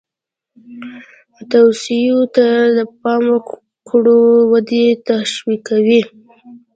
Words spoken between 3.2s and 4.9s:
وکړو ودې